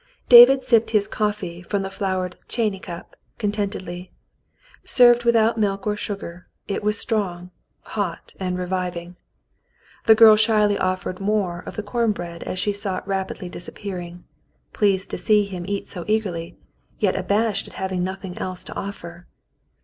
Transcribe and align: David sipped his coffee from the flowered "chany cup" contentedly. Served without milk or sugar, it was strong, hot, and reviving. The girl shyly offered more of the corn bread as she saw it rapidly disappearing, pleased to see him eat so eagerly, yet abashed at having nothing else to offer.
David 0.29 0.63
sipped 0.63 0.89
his 0.89 1.07
coffee 1.07 1.61
from 1.61 1.83
the 1.83 1.91
flowered 1.91 2.35
"chany 2.47 2.79
cup" 2.79 3.15
contentedly. 3.37 4.09
Served 4.83 5.25
without 5.25 5.59
milk 5.59 5.85
or 5.85 5.95
sugar, 5.95 6.47
it 6.67 6.81
was 6.81 6.97
strong, 6.97 7.51
hot, 7.81 8.33
and 8.39 8.57
reviving. 8.57 9.15
The 10.07 10.15
girl 10.15 10.35
shyly 10.35 10.75
offered 10.75 11.19
more 11.19 11.59
of 11.67 11.75
the 11.75 11.83
corn 11.83 12.13
bread 12.13 12.41
as 12.41 12.57
she 12.57 12.73
saw 12.73 12.97
it 12.97 13.05
rapidly 13.05 13.47
disappearing, 13.47 14.23
pleased 14.73 15.11
to 15.11 15.19
see 15.19 15.45
him 15.45 15.65
eat 15.67 15.87
so 15.87 16.03
eagerly, 16.07 16.57
yet 16.97 17.15
abashed 17.15 17.67
at 17.67 17.75
having 17.75 18.03
nothing 18.03 18.35
else 18.39 18.63
to 18.63 18.73
offer. 18.73 19.27